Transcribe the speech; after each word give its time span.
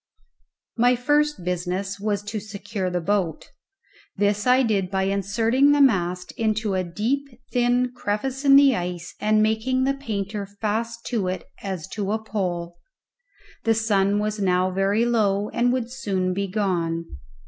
My 0.77 0.95
first 0.95 1.43
business 1.43 1.99
was 1.99 2.23
to 2.23 2.39
secure 2.39 2.89
the 2.89 2.99
boat; 2.99 3.51
this 4.17 4.47
I 4.47 4.63
did 4.63 4.89
by 4.89 5.03
inserting 5.03 5.73
the 5.73 5.79
mast 5.79 6.31
into 6.31 6.73
a 6.73 6.83
deep, 6.83 7.27
thin 7.53 7.91
crevice 7.95 8.43
in 8.43 8.55
the 8.55 8.75
ice 8.75 9.13
and 9.19 9.43
making 9.43 9.83
the 9.83 9.93
painter 9.93 10.47
fast 10.47 11.05
to 11.09 11.27
it 11.27 11.43
as 11.61 11.87
to 11.89 12.11
a 12.13 12.17
pole. 12.19 12.79
The 13.63 13.75
sun 13.75 14.17
was 14.17 14.39
now 14.39 14.71
very 14.71 15.05
low, 15.05 15.49
and 15.49 15.71
would 15.71 15.91
soon 15.91 16.33
be 16.33 16.47
gone. 16.47 17.05